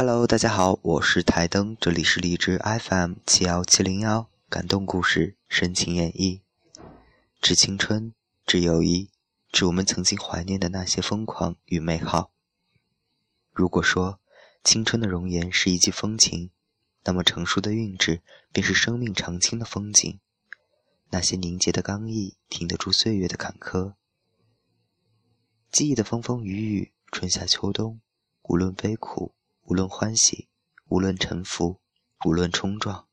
[0.00, 6.42] Hello，大家好，我是台灯，这里是荔枝 FM 七幺七零幺，感动故事，深情演绎，
[7.40, 8.14] 致青春，
[8.46, 9.10] 致友谊，
[9.50, 12.30] 致我们曾经怀念的那些疯狂与美好。
[13.50, 14.20] 如果说
[14.62, 16.52] 青春的容颜是一季风情，
[17.02, 18.22] 那么成熟的韵致
[18.52, 20.20] 便是生命长青的风景。
[21.10, 23.94] 那些凝结的刚毅，挺得住岁月的坎坷。
[25.72, 28.00] 记忆的风风雨雨，春夏秋冬，
[28.44, 29.34] 无论悲苦，
[29.68, 30.48] 无论欢喜，
[30.86, 31.82] 无论沉浮，
[32.24, 33.06] 无论冲撞。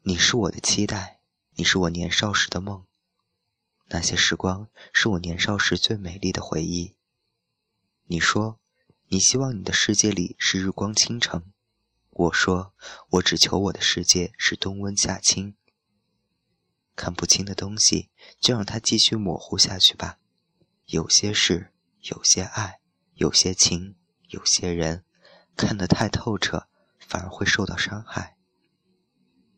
[0.00, 1.20] 你是我的期待，
[1.56, 2.86] 你是我年少时的梦。
[3.88, 6.96] 那些时光是我年少时最美丽的回忆。
[8.04, 8.58] 你说，
[9.08, 11.52] 你希望你的世界里是日光倾城。
[12.08, 12.72] 我说，
[13.10, 15.54] 我只求我的世界是冬温夏清。
[16.96, 18.08] 看不清的东西，
[18.40, 20.18] 就让它继续模糊下去吧。
[20.86, 22.80] 有些事，有些爱，
[23.12, 23.96] 有些情，
[24.32, 25.04] 有些人，
[25.56, 26.66] 看得太透彻，
[26.98, 28.38] 反而会受到伤害。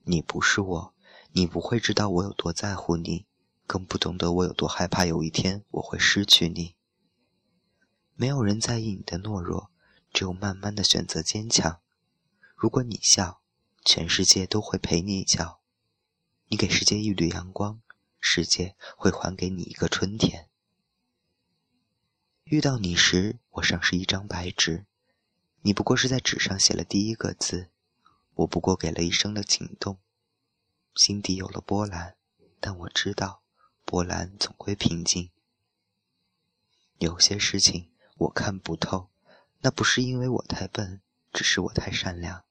[0.02, 0.94] 你不是我，
[1.30, 3.26] 你不会知道我有多在乎你，
[3.68, 6.74] 更不懂得我有多害怕有一天我会失去你。
[8.16, 9.70] 没有人在意你的懦弱，
[10.12, 11.80] 只有慢慢的选择坚强。
[12.56, 13.40] 如果你笑，
[13.84, 15.60] 全世界都会陪你笑。
[16.48, 17.80] 你给世界一缕阳光，
[18.18, 20.50] 世界会还给你一个春天。
[22.54, 24.86] 遇到你时，我像是一张白纸，
[25.62, 27.68] 你不过是在纸上写了第一个字，
[28.34, 29.98] 我不过给了一生的景动，
[30.94, 32.14] 心底有了波澜，
[32.60, 33.42] 但我知道，
[33.84, 35.32] 波澜总归平静。
[36.98, 39.10] 有些事情我看不透，
[39.62, 41.00] 那不是因为我太笨，
[41.32, 42.44] 只是我太善良。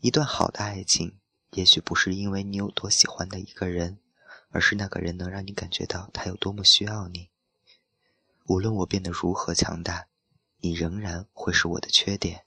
[0.00, 1.18] 一段好的爱情，
[1.52, 4.00] 也许不是因为你有多喜欢的一个人，
[4.50, 7.30] 而是那个人能让你感觉到他有多么需要你。
[8.48, 10.06] 无论我变得如何强大，
[10.58, 12.44] 你仍然会是我的缺点。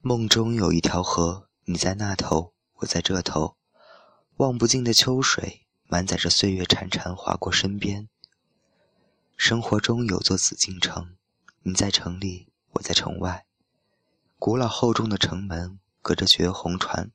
[0.00, 3.56] 梦中有一条河，你在那头，我在这头，
[4.36, 8.08] 望不尽的秋水，满载着岁月潺潺划过身边。
[9.36, 11.16] 生活中有座紫禁城，
[11.62, 13.46] 你在城里，我在城外。
[14.38, 17.10] 古老厚重的城门，隔着绝红传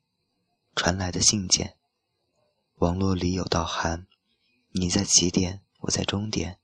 [0.75, 1.77] 传来的信件。
[2.77, 4.07] 网络里有道函。
[4.73, 6.57] 你在起点，我在终点，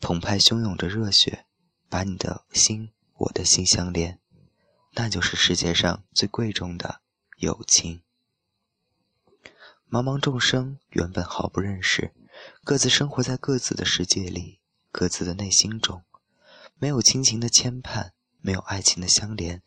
[0.00, 1.46] 澎湃汹涌着热血，
[1.88, 4.20] 把你的心，我的心相连，
[4.92, 7.00] 那就是世界上最贵重的
[7.38, 8.02] 友情。
[9.90, 12.12] 茫茫众生原本毫不认识，
[12.62, 14.60] 各自生活在各自的世界里，
[14.92, 16.04] 各自的内心中，
[16.76, 18.10] 没有亲情的牵绊，
[18.42, 19.62] 没有爱情的相连，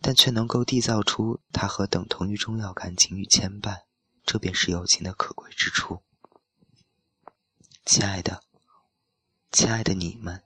[0.00, 3.82] 但却能够缔造出它和等同于重要感情与牵绊，
[4.24, 6.02] 这便是友情的可贵之处。
[7.86, 8.42] 亲爱的，
[9.52, 10.42] 亲爱的你们，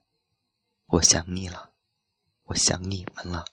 [0.88, 1.72] 我想你了，
[2.42, 3.46] 我想你们了。